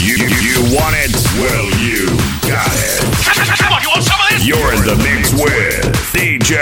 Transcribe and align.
You, 0.00 0.16
you, 0.16 0.28
you 0.40 0.74
want 0.74 0.96
it? 0.96 1.12
Well, 1.36 1.68
you 1.76 2.06
got 2.48 2.72
it. 2.72 3.04
Come 3.60 3.74
on, 3.74 3.82
you 3.82 3.90
want 3.90 4.02
some 4.02 4.18
of 4.18 4.30
this? 4.30 4.46
You're 4.46 4.72
in 4.72 4.80
the 4.88 4.96
mix 4.96 5.30
with 5.30 5.84
DJ 6.16 6.56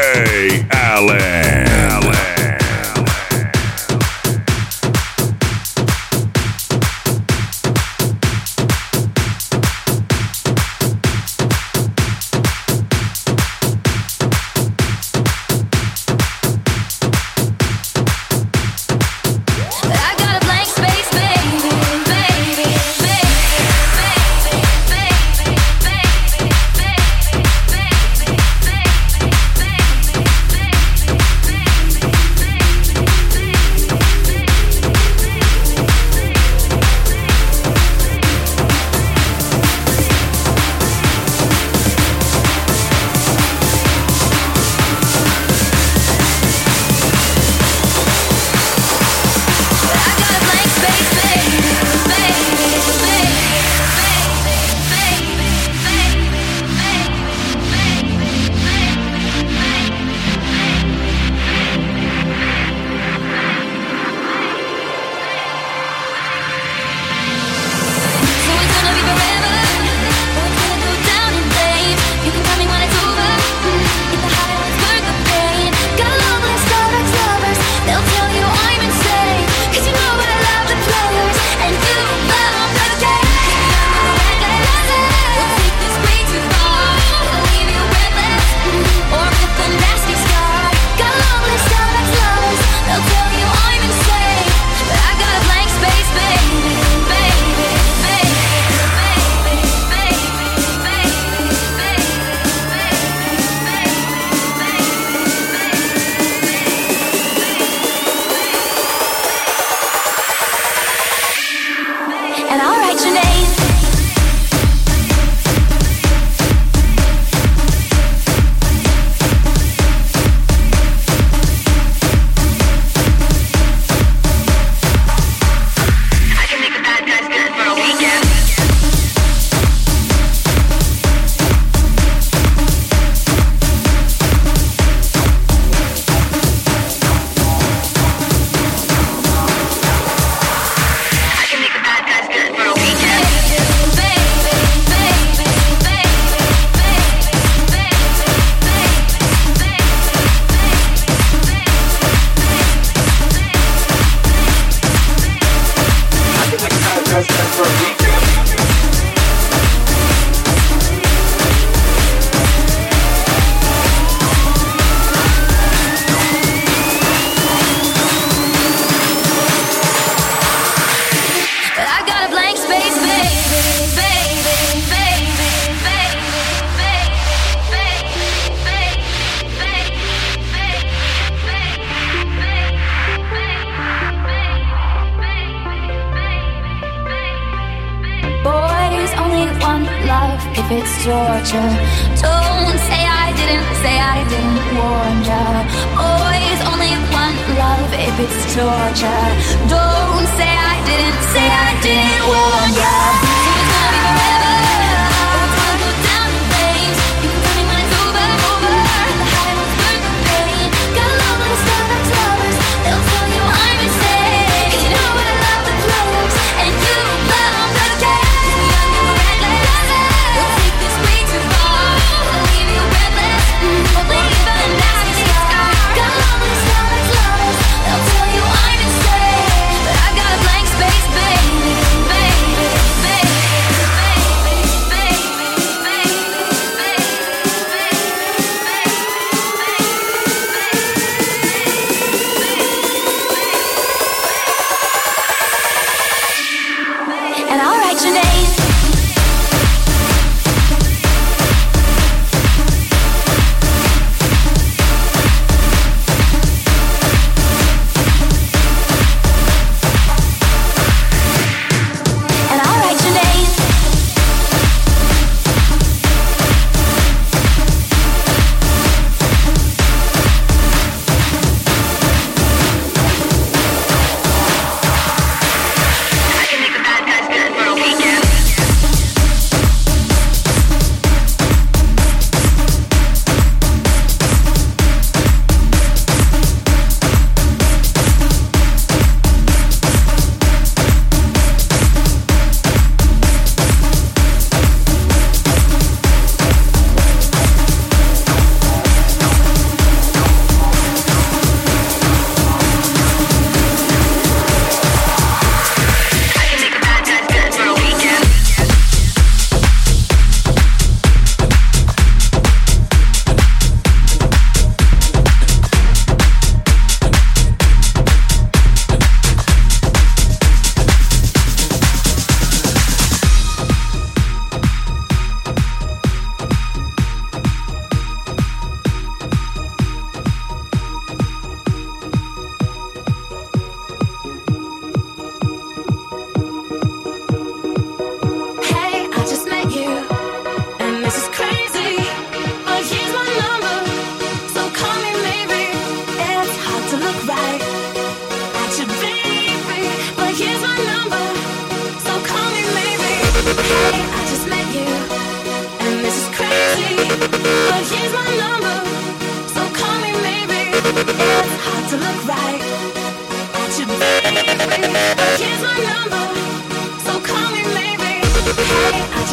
Hey, 368.69 369.27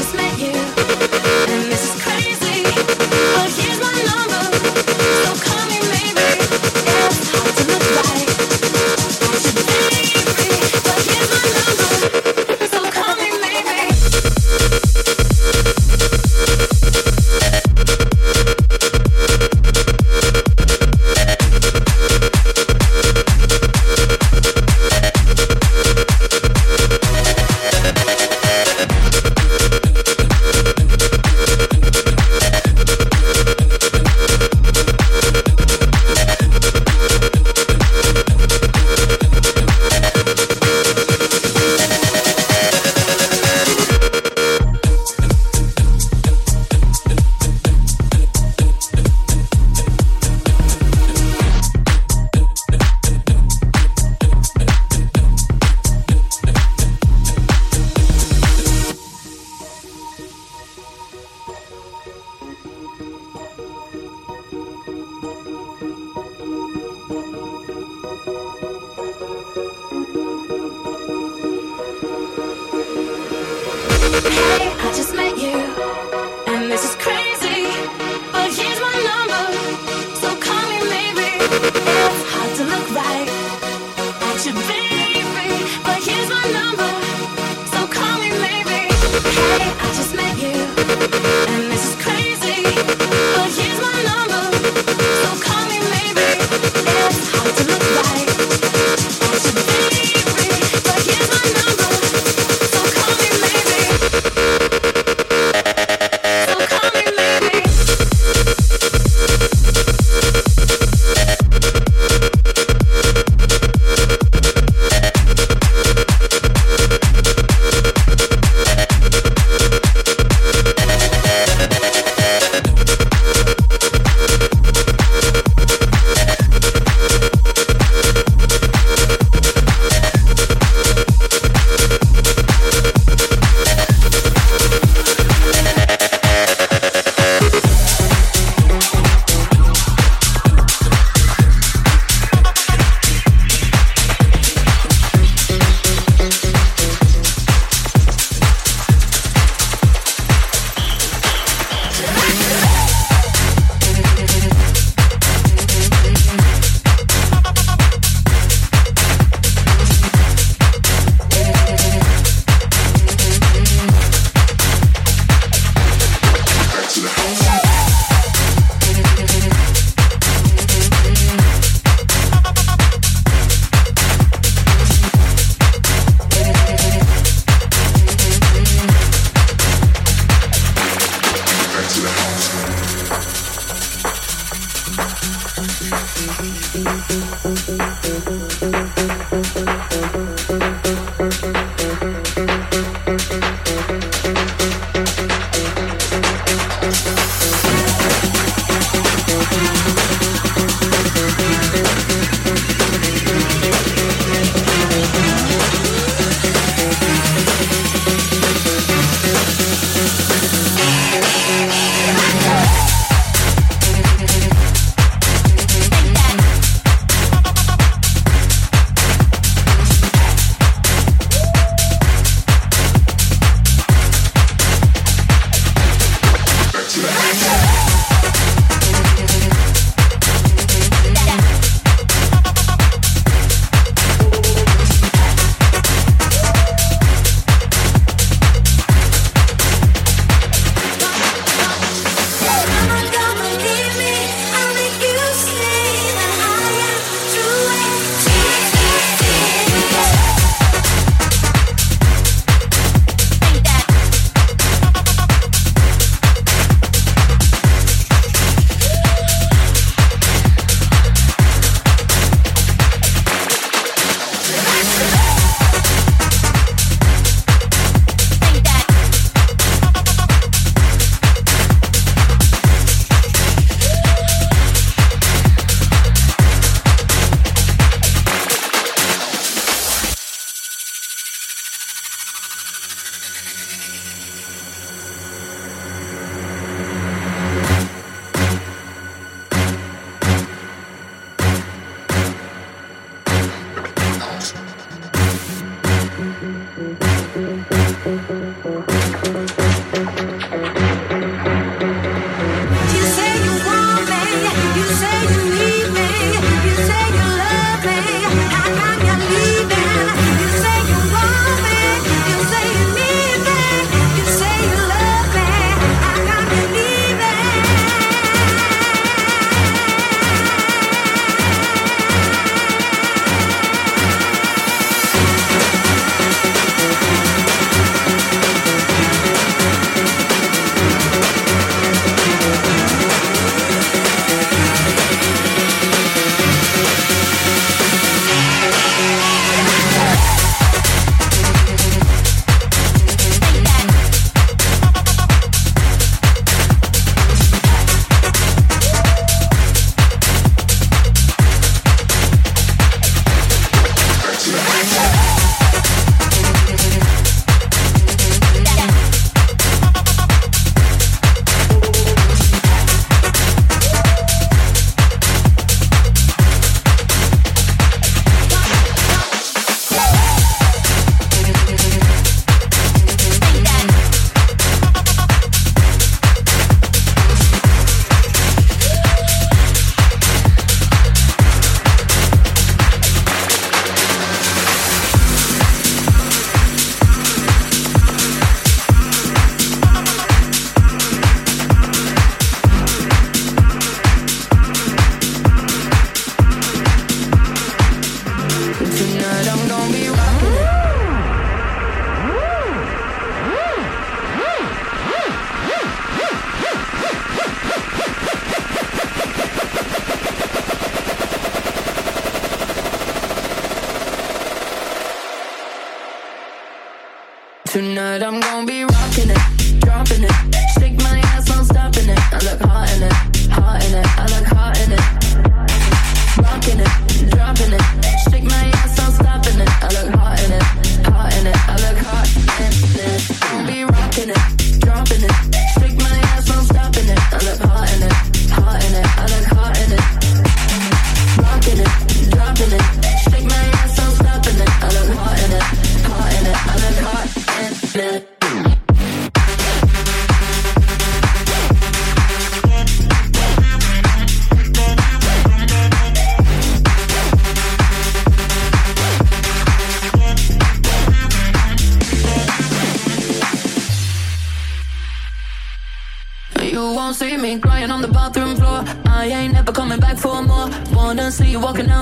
I 89.58 89.94
just 89.96 90.05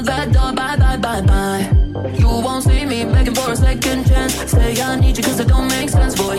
done, 0.04 0.32
got 0.32 0.56
bye, 0.56 0.76
bye, 0.76 0.98
bye, 0.98 1.22
bye. 1.22 2.14
You 2.18 2.28
won't 2.28 2.64
see 2.64 2.86
me 2.86 3.06
begging 3.06 3.36
for 3.36 3.52
a 3.52 3.56
second 3.56 4.06
chance. 4.08 4.34
Say 4.52 4.82
I 4.82 5.00
need 5.00 5.18
you 5.18 5.24
cause 5.24 5.40
it 5.40 5.48
don't 5.48 5.68
make 5.68 5.90
sense, 5.90 6.16
boy. 6.16 6.33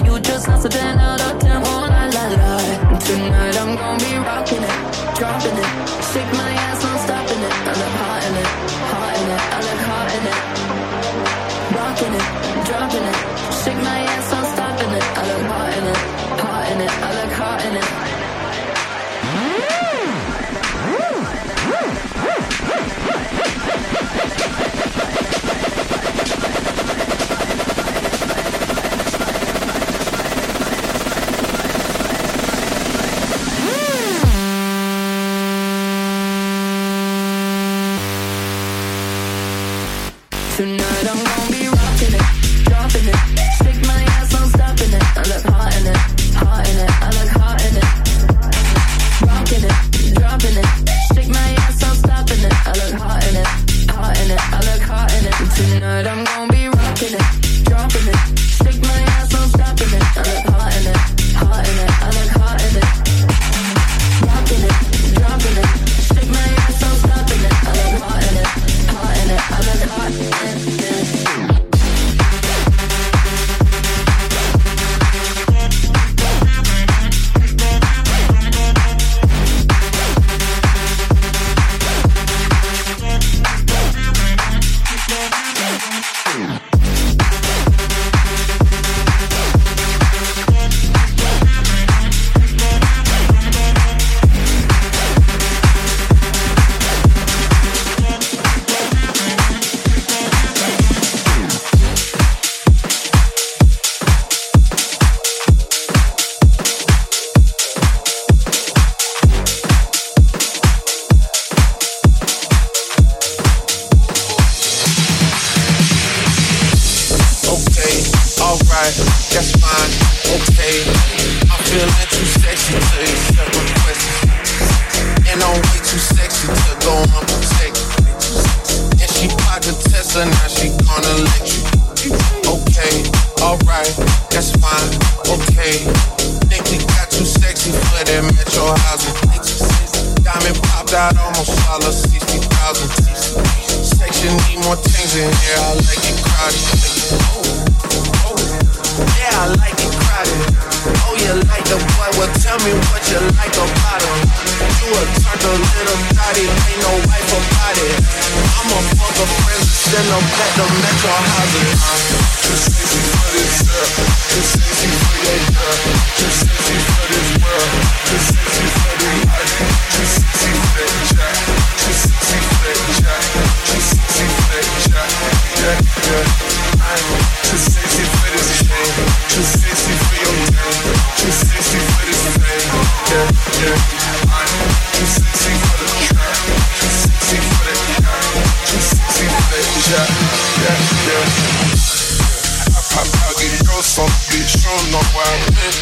some 193.94 194.10
bitch, 194.26 194.58
sure 194.58 194.82
know 194.90 194.98
I've 194.98 195.54
been. 195.54 195.76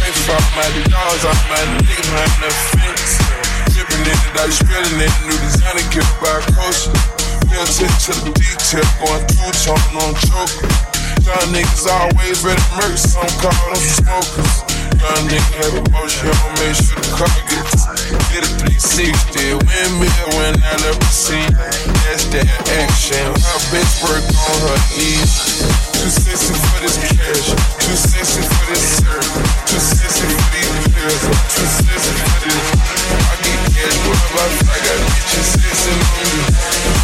Ain't 0.00 0.16
fuck 0.24 0.40
my 0.56 0.64
dogs, 0.88 1.28
I'm 1.28 1.36
mad, 1.52 1.68
niggas 1.84 2.08
running 2.08 2.40
the 2.40 2.48
fence. 2.72 3.20
In 3.84 4.00
it, 4.00 4.16
I 4.40 4.48
just 4.48 4.64
spilling 4.64 4.96
new 5.28 5.36
design 5.44 5.76
to 5.76 5.84
get 5.92 6.08
by 6.24 6.40
coast. 6.56 6.88
Built 7.52 7.68
into 7.84 8.12
the 8.24 8.32
detail, 8.32 8.88
going 8.96 9.24
two 9.28 9.52
tone 9.60 9.92
on 10.00 10.16
choker. 10.24 10.72
Young 11.20 11.52
niggas 11.52 11.84
always 11.84 12.40
ready 12.40 12.64
to 12.64 12.96
some 12.96 13.28
call 13.36 13.52
them 13.68 13.84
smokers. 13.92 14.73
I 15.04 15.20
nigga 15.28 15.52
have 15.60 15.74
a 15.76 15.84
motion, 15.92 16.32
I'll 16.32 16.56
make 16.64 16.72
sure 16.80 16.96
the 16.96 17.12
car 17.12 17.28
gets 17.44 17.84
Get 18.32 18.40
a 18.40 18.52
when 20.32 20.56
I 20.64 20.74
That's 22.08 22.24
that 22.32 22.48
action, 22.80 23.28
bitch 23.68 23.92
work 24.00 24.24
on 24.24 24.56
her 24.64 24.80
knees 24.96 25.60
Too 25.92 26.08
sexy 26.08 26.56
for 26.56 26.80
this 26.80 26.96
cash, 27.04 27.52
too 27.84 27.96
sexy 28.00 28.48
for 28.48 28.64
this 28.72 29.04
surf 29.04 29.28
Too 29.68 29.76
sexy 29.76 30.24
for 30.24 30.48
these 30.56 30.72
pills, 30.96 31.22
too 31.52 31.68
sexy 31.68 32.12
for 32.24 32.40
this. 32.48 32.64
I 33.28 33.34
get 33.44 33.60
cash 33.76 33.96
wherever 34.08 34.40
I, 34.40 34.72
I 34.72 34.78
got 34.88 34.98
bitches 35.04 35.48
sexing 35.52 36.00
on 36.00 36.26
me. 36.32 36.42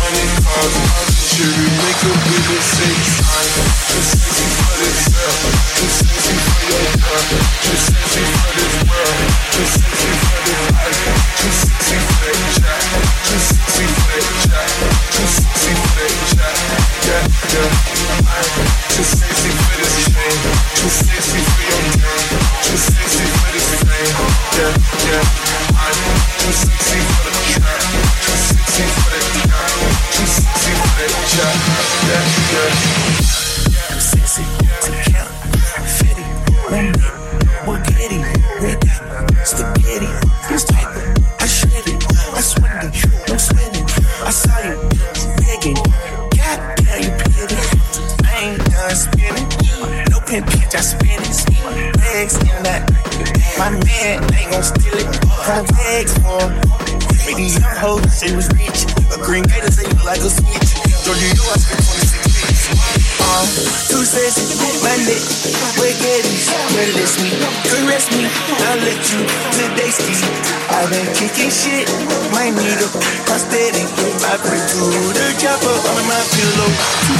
Money 0.01 0.25
calls, 0.41 0.75
my 0.89 1.05
we 1.53 1.69
make 1.69 2.01
a 2.01 2.13
business, 2.17 2.65
say 2.65 2.97
Too 3.93 4.03
sexy 4.09 4.47
for 4.57 4.75
this 4.81 4.99
surf 5.13 5.60
just 7.11 7.91
as 7.91 8.31
for 8.41 8.55
this 8.55 8.89
world. 8.89 9.30
to 74.71 74.79
the 74.79 75.35
chopper, 75.37 75.67
I'm 75.67 75.99
in 75.99 76.07
my 76.07 76.23
pillow. 76.31 77.20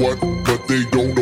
what, 0.00 0.18
but 0.44 0.66
they 0.66 0.82
don't 0.86 1.19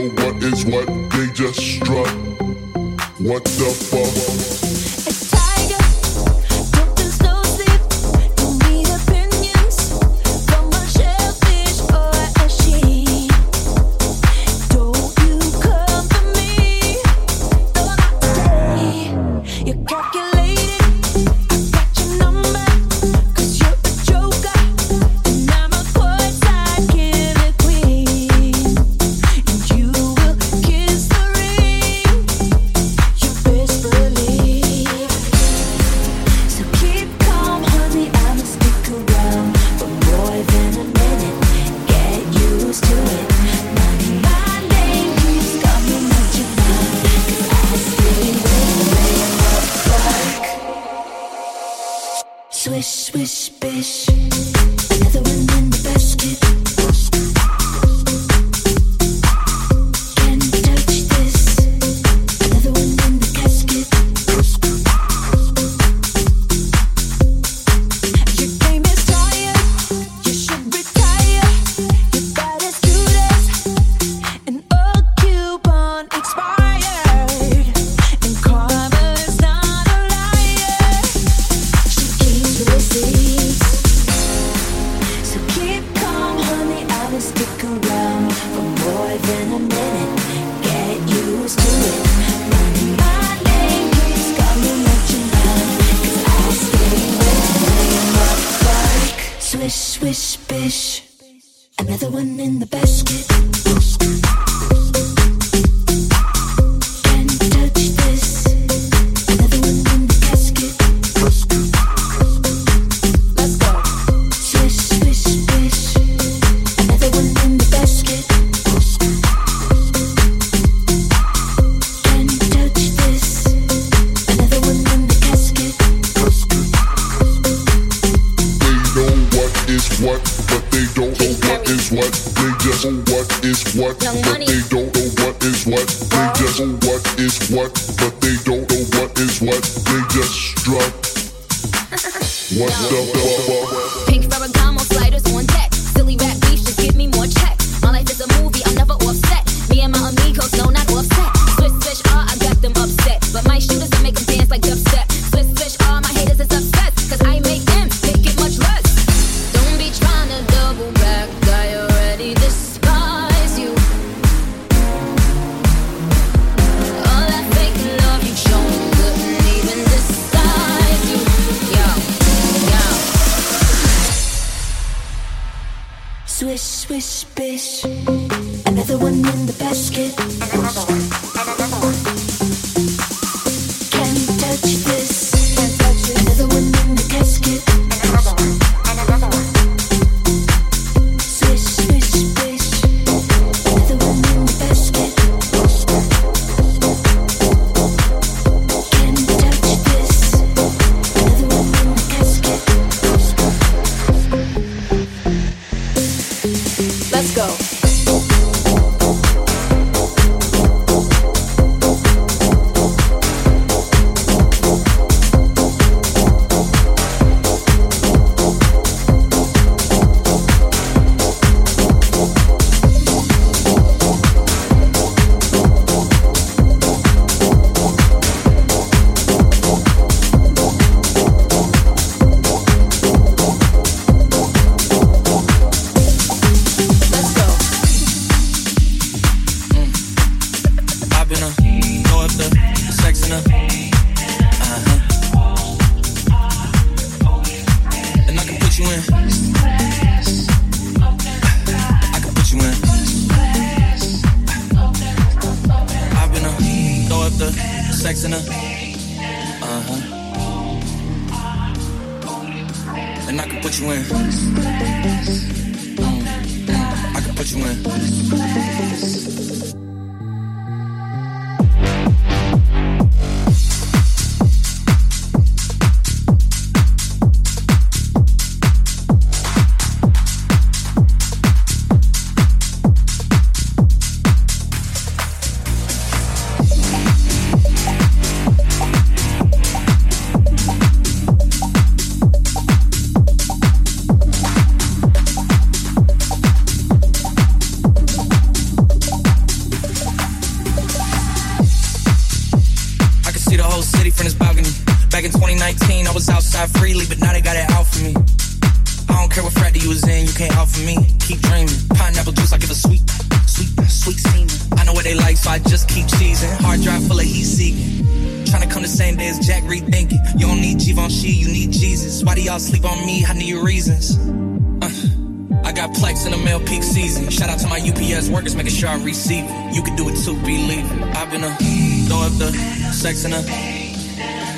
Uh 333.20 333.42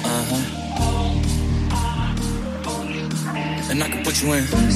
huh. 0.05 0.45
And 3.71 3.83
I 3.83 3.89
can 3.89 4.05
put 4.05 4.23
you 4.23 4.35
in. 4.35 4.70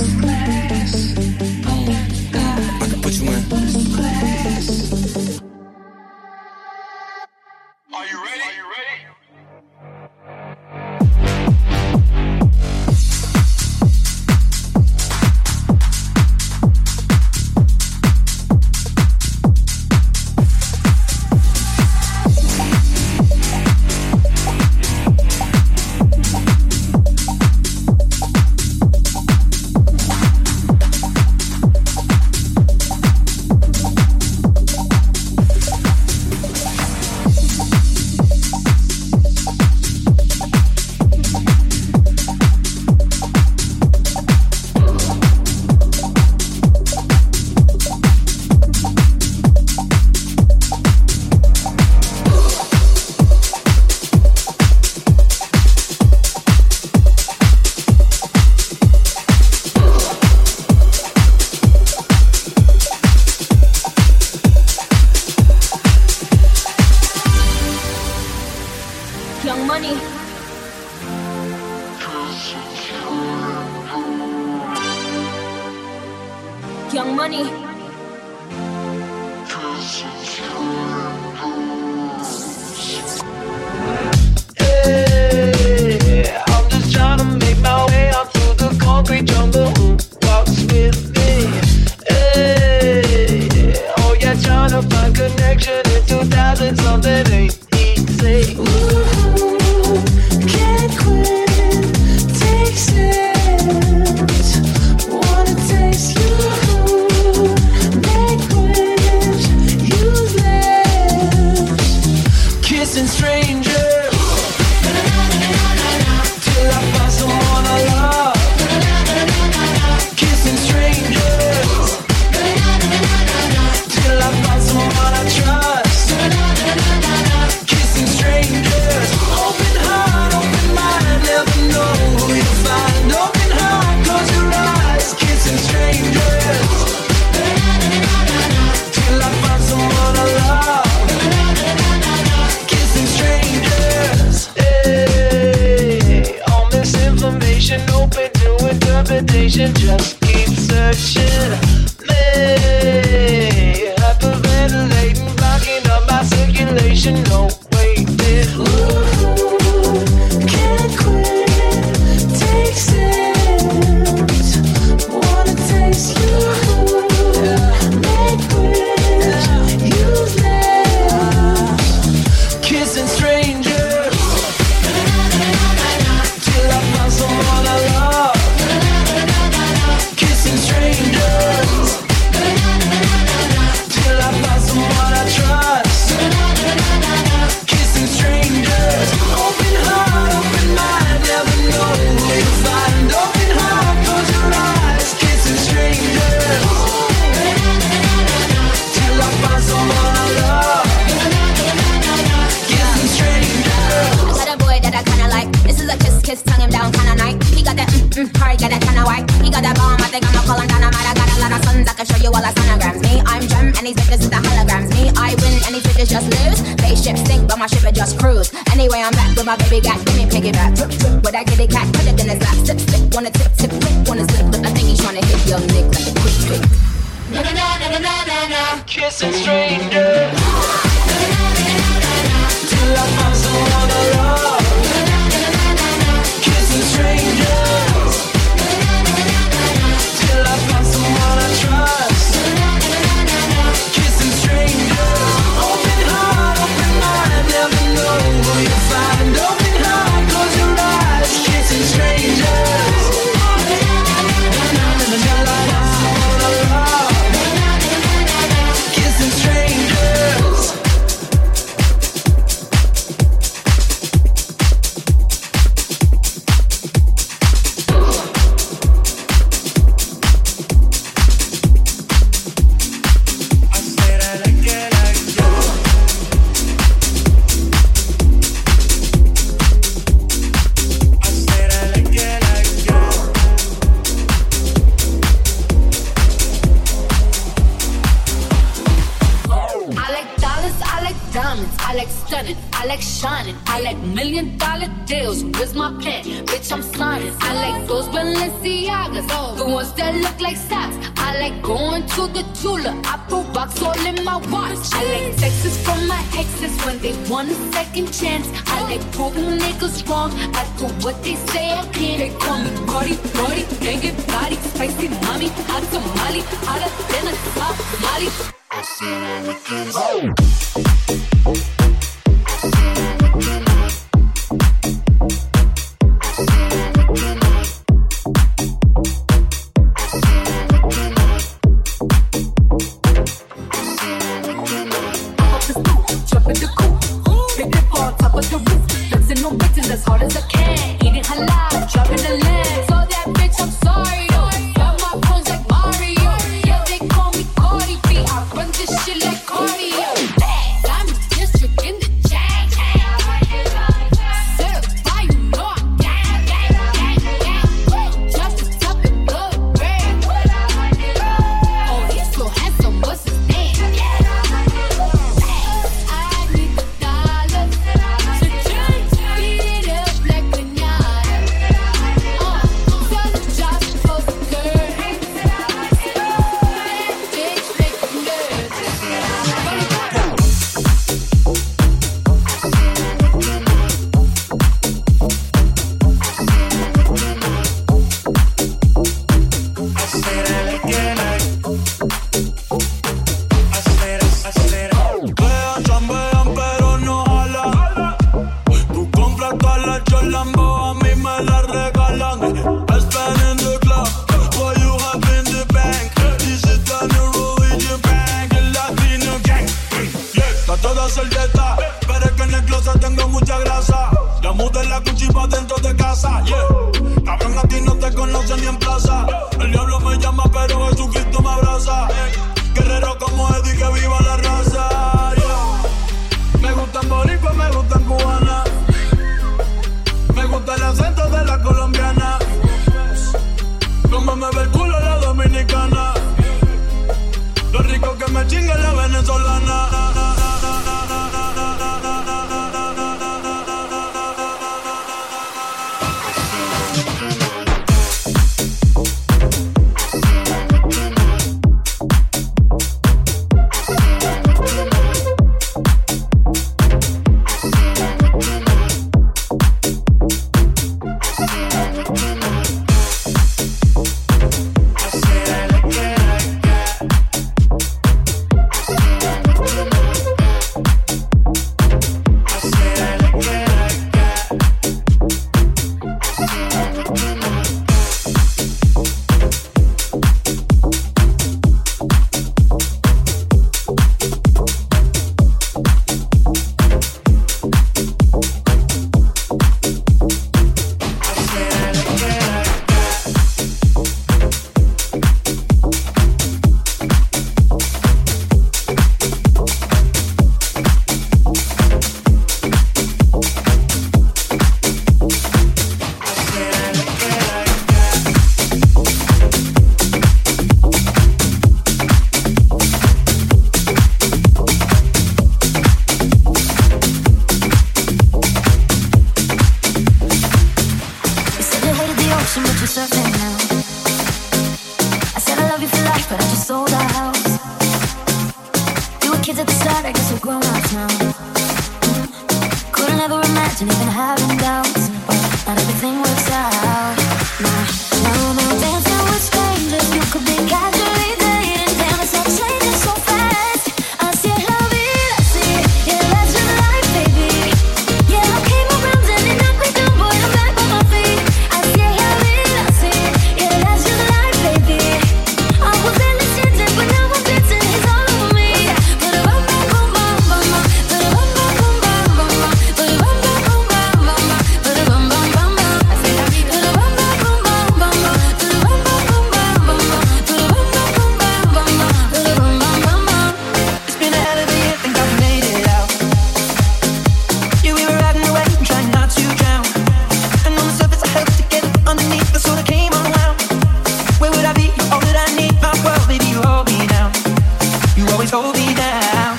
told 588.55 588.77
me 588.77 588.95
now. 588.95 589.59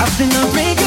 I've 0.00 0.18
been 0.18 0.32
a 0.32 0.46
regular. 0.56 0.85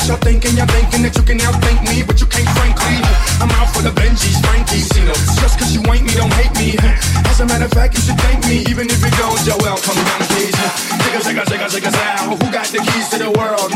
what 0.00 0.08
y'all 0.08 0.24
thinking. 0.24 0.56
Y'all 0.56 0.66
thinking 0.66 1.02
that 1.02 1.14
you 1.16 1.22
can 1.22 1.38
outthink 1.38 1.80
me, 1.84 2.02
but 2.02 2.20
you 2.20 2.26
can't 2.26 2.48
frankly. 2.56 2.96
I'm 3.40 3.50
out 3.60 3.68
for 3.74 3.82
the 3.82 3.92
Benji's, 3.92 4.40
Frankie's, 4.40 4.88
you 4.96 5.04
know. 5.04 5.16
Just 5.40 5.58
cause 5.58 5.72
you 5.74 5.80
ain't 5.92 6.04
me, 6.08 6.14
don't 6.16 6.32
hate 6.32 6.54
me. 6.56 6.76
As 7.28 7.40
a 7.40 7.46
matter 7.46 7.66
of 7.66 7.72
fact, 7.72 7.94
you 7.94 8.00
should 8.00 8.18
thank 8.20 8.40
me, 8.48 8.64
even 8.70 8.88
if 8.88 9.00
it 9.04 9.14
goes 9.20 9.44
your 9.46 9.58
well. 9.60 9.76
Coming 9.76 10.04
down, 10.04 10.22
please. 10.32 10.56
Jigga, 11.04 11.20
jigga, 11.20 11.44
jigga, 11.44 11.68
jigga, 11.68 11.90
Who 12.40 12.46
got 12.52 12.66
the 12.72 12.80
keys 12.80 13.08
to 13.10 13.18
the 13.18 13.30
world? 13.36 13.69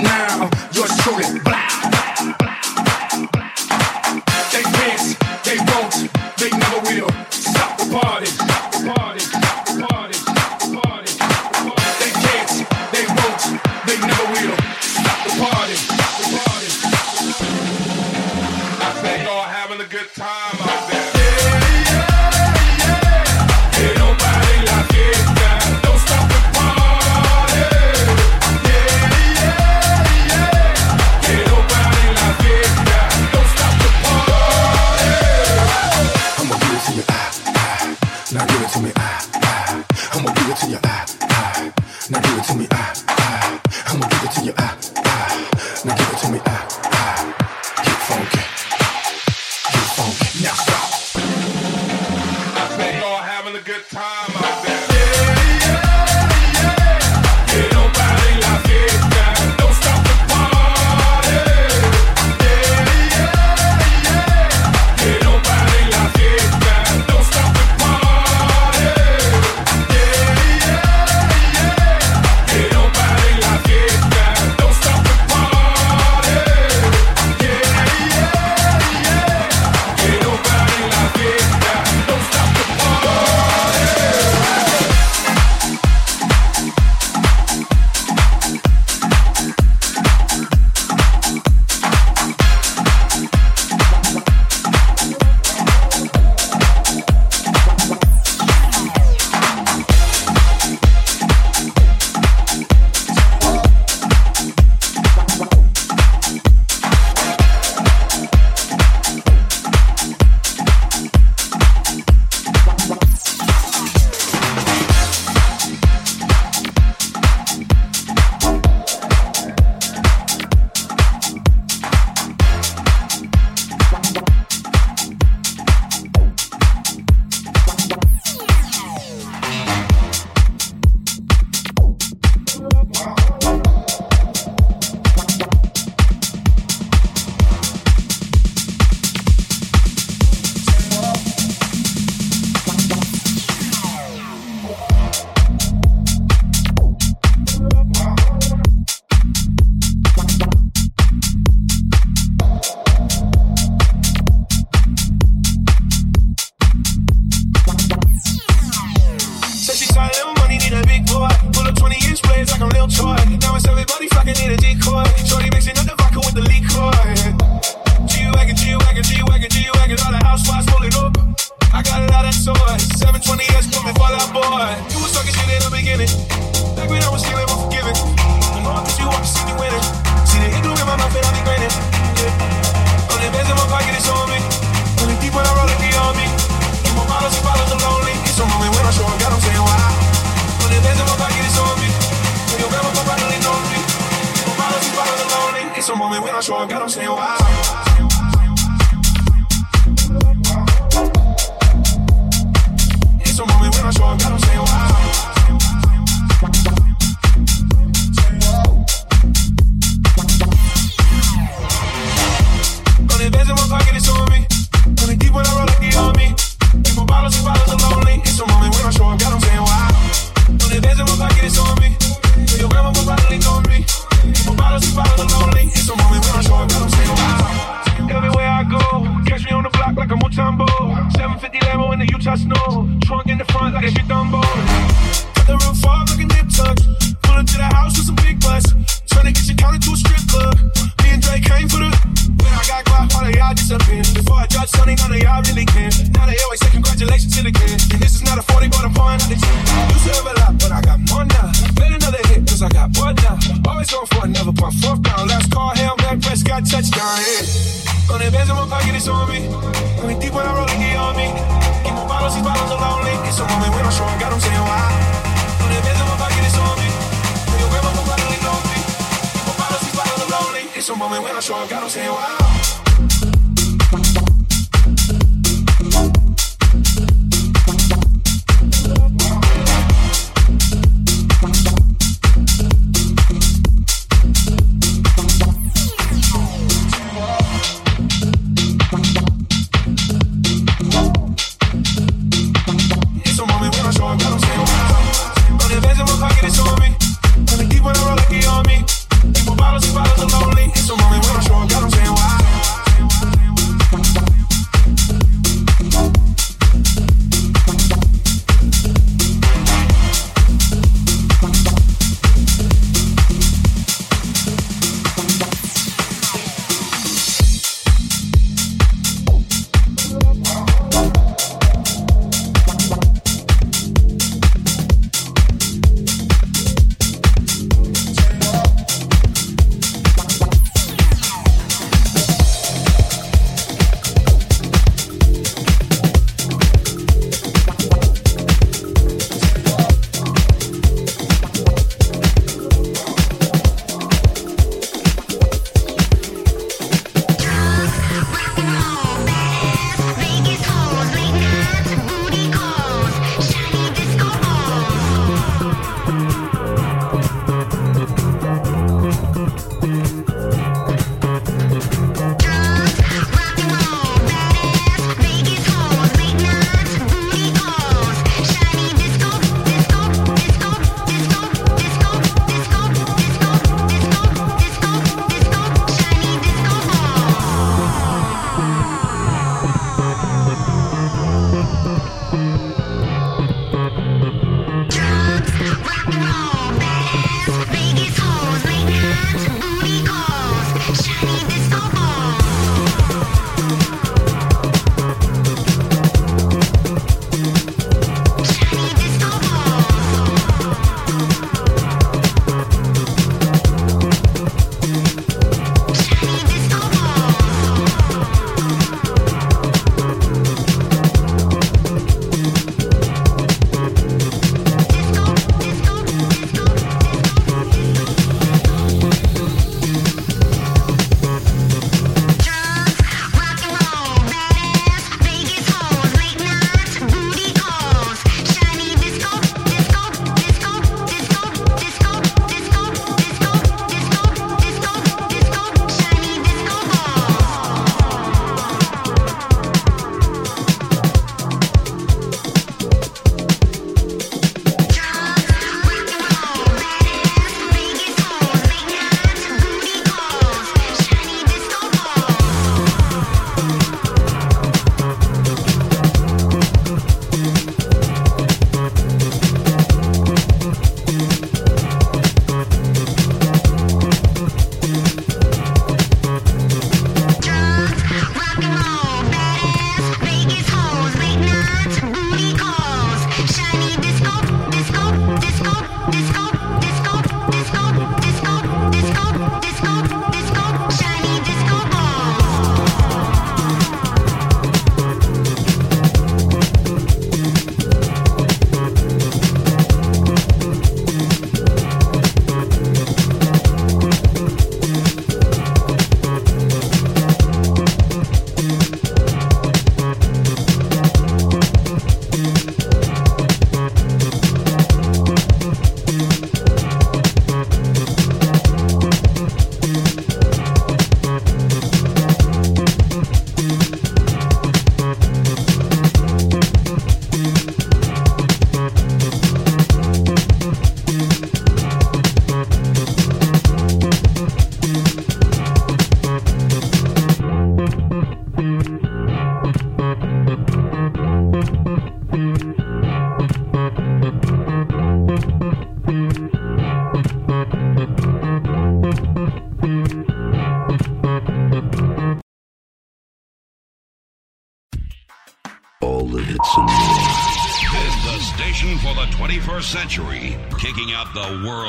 The 551.35 551.61
world's 551.67 551.84